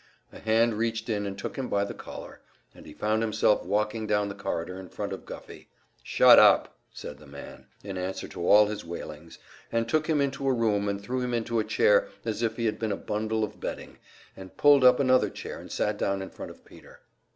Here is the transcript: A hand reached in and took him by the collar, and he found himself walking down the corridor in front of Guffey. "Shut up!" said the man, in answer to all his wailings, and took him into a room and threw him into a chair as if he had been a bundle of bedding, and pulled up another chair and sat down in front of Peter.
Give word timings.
A 0.33 0.39
hand 0.39 0.79
reached 0.79 1.09
in 1.09 1.27
and 1.27 1.37
took 1.37 1.59
him 1.59 1.69
by 1.69 1.83
the 1.83 1.93
collar, 1.93 2.41
and 2.73 2.87
he 2.87 2.91
found 2.95 3.21
himself 3.21 3.63
walking 3.63 4.07
down 4.07 4.29
the 4.29 4.33
corridor 4.33 4.79
in 4.79 4.89
front 4.89 5.13
of 5.13 5.27
Guffey. 5.27 5.69
"Shut 6.01 6.39
up!" 6.39 6.75
said 6.91 7.19
the 7.19 7.27
man, 7.27 7.67
in 7.83 7.99
answer 7.99 8.27
to 8.29 8.47
all 8.47 8.65
his 8.65 8.83
wailings, 8.83 9.37
and 9.71 9.87
took 9.87 10.07
him 10.07 10.19
into 10.19 10.47
a 10.47 10.53
room 10.53 10.89
and 10.89 10.99
threw 10.99 11.21
him 11.21 11.35
into 11.35 11.59
a 11.59 11.63
chair 11.63 12.07
as 12.25 12.41
if 12.41 12.55
he 12.55 12.65
had 12.65 12.79
been 12.79 12.91
a 12.91 12.97
bundle 12.97 13.43
of 13.43 13.59
bedding, 13.59 13.99
and 14.35 14.57
pulled 14.57 14.83
up 14.83 14.99
another 14.99 15.29
chair 15.29 15.59
and 15.59 15.71
sat 15.71 15.99
down 15.99 16.23
in 16.23 16.31
front 16.31 16.49
of 16.49 16.65
Peter. 16.65 17.01